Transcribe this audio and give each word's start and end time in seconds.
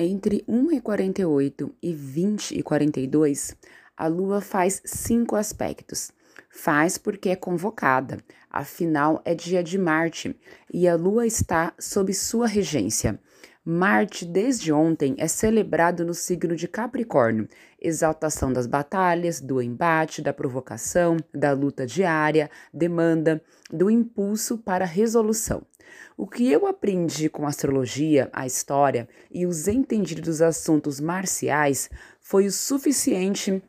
Entre 0.00 0.44
1h48 0.48 1.72
e 1.82 1.92
20h42, 1.92 3.56
a 3.96 4.06
Lua 4.06 4.40
faz 4.40 4.80
cinco 4.84 5.34
aspectos. 5.34 6.12
Faz 6.48 6.96
porque 6.96 7.30
é 7.30 7.34
convocada, 7.34 8.18
afinal 8.48 9.20
é 9.24 9.34
dia 9.34 9.60
de 9.60 9.76
Marte 9.76 10.36
e 10.72 10.86
a 10.86 10.94
Lua 10.94 11.26
está 11.26 11.74
sob 11.80 12.14
sua 12.14 12.46
regência. 12.46 13.18
Marte, 13.70 14.24
desde 14.24 14.72
ontem, 14.72 15.14
é 15.18 15.28
celebrado 15.28 16.02
no 16.02 16.14
signo 16.14 16.56
de 16.56 16.66
Capricórnio, 16.66 17.46
exaltação 17.78 18.50
das 18.50 18.66
batalhas, 18.66 19.42
do 19.42 19.60
embate, 19.60 20.22
da 20.22 20.32
provocação, 20.32 21.18
da 21.34 21.52
luta 21.52 21.84
diária, 21.84 22.50
demanda, 22.72 23.42
do 23.70 23.90
impulso 23.90 24.56
para 24.56 24.86
resolução. 24.86 25.60
O 26.16 26.26
que 26.26 26.50
eu 26.50 26.66
aprendi 26.66 27.28
com 27.28 27.44
a 27.44 27.50
astrologia, 27.50 28.30
a 28.32 28.46
história 28.46 29.06
e 29.30 29.44
os 29.44 29.68
entendidos 29.68 30.24
dos 30.24 30.40
assuntos 30.40 30.98
marciais 30.98 31.90
foi 32.22 32.46
o 32.46 32.50
suficiente 32.50 33.62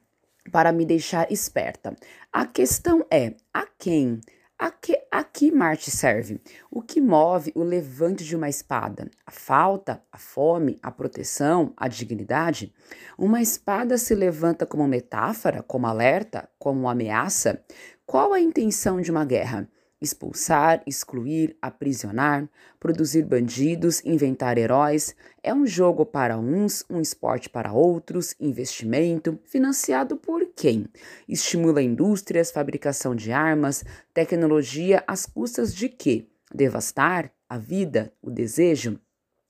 para 0.49 0.71
me 0.71 0.85
deixar 0.85 1.29
esperta. 1.29 1.93
A 2.31 2.45
questão 2.45 3.05
é: 3.11 3.33
a 3.53 3.65
quem? 3.77 4.21
A 4.61 4.69
que, 4.71 5.01
a 5.09 5.23
que 5.23 5.53
Marte 5.53 5.89
serve? 5.89 6.41
O 6.69 6.81
que 6.81 6.99
move 6.99 7.49
o 7.55 7.63
levante 7.63 8.25
de 8.25 8.35
uma 8.35 8.49
espada? 8.49 9.09
A 9.25 9.31
falta, 9.31 10.03
a 10.11 10.17
fome, 10.17 10.77
a 10.83 10.91
proteção, 10.91 11.71
a 11.77 11.87
dignidade? 11.87 12.73
Uma 13.17 13.41
espada 13.41 13.97
se 13.97 14.13
levanta 14.13 14.65
como 14.65 14.85
metáfora, 14.85 15.63
como 15.63 15.87
alerta, 15.87 16.49
como 16.59 16.89
ameaça? 16.89 17.63
Qual 18.05 18.33
a 18.33 18.41
intenção 18.41 18.99
de 18.99 19.09
uma 19.09 19.23
guerra? 19.23 19.65
Expulsar, 20.01 20.81
excluir, 20.87 21.57
aprisionar, 21.61 22.47
produzir 22.79 23.23
bandidos, 23.25 24.01
inventar 24.05 24.57
heróis. 24.57 25.13
É 25.43 25.53
um 25.53 25.67
jogo 25.67 26.05
para 26.05 26.37
uns, 26.37 26.85
um 26.89 27.01
esporte 27.01 27.49
para 27.49 27.73
outros, 27.73 28.33
investimento, 28.39 29.37
financiado 29.43 30.15
por 30.15 30.45
quem? 30.55 30.87
Estimula 31.27 31.81
indústrias, 31.81 32.49
fabricação 32.49 33.13
de 33.13 33.33
armas, 33.33 33.83
tecnologia 34.13 35.03
às 35.05 35.25
custas 35.25 35.75
de 35.75 35.89
quê? 35.89 36.27
Devastar 36.53 37.33
a 37.49 37.57
vida, 37.57 38.13
o 38.21 38.31
desejo? 38.31 38.97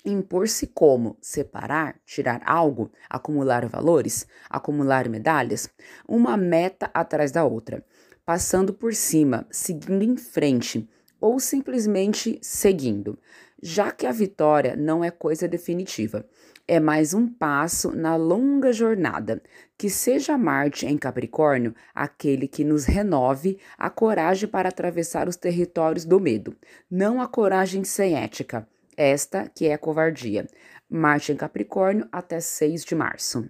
Impor-se 0.04 0.66
como? 0.66 1.16
Separar, 1.22 2.00
tirar 2.08 2.42
algo, 2.44 2.92
acumular 3.08 3.68
valores, 3.68 4.26
acumular 4.50 5.08
medalhas? 5.08 5.70
Uma 6.08 6.36
meta 6.36 6.90
atrás 6.92 7.32
da 7.32 7.45
outra 7.45 7.86
passando 8.30 8.72
por 8.72 8.94
cima, 8.94 9.48
seguindo 9.50 10.04
em 10.04 10.16
frente 10.16 10.88
ou 11.20 11.40
simplesmente 11.40 12.38
seguindo, 12.44 13.18
já 13.60 13.90
que 13.90 14.06
a 14.06 14.12
vitória 14.12 14.76
não 14.76 15.04
é 15.04 15.10
coisa 15.10 15.48
definitiva. 15.48 16.24
É 16.68 16.80
mais 16.80 17.16
um 17.16 17.28
passo 17.28 17.92
na 17.92 18.16
longa 18.16 18.72
jornada. 18.72 19.42
Que 19.76 19.90
seja 19.90 20.38
Marte 20.38 20.86
em 20.86 20.96
Capricórnio 20.96 21.74
aquele 21.96 22.48
que 22.48 22.64
nos 22.64 22.86
renove 22.86 23.58
a 23.76 23.90
coragem 23.90 24.48
para 24.48 24.70
atravessar 24.70 25.28
os 25.28 25.36
territórios 25.36 26.06
do 26.06 26.20
medo, 26.20 26.56
não 26.88 27.20
a 27.20 27.28
coragem 27.28 27.84
sem 27.84 28.14
ética, 28.14 28.70
esta 28.96 29.50
que 29.50 29.66
é 29.66 29.74
a 29.74 29.80
covardia. 29.80 30.48
Marte 30.88 31.32
em 31.32 31.36
Capricórnio 31.36 32.08
até 32.12 32.40
6 32.40 32.86
de 32.86 32.94
março. 32.94 33.50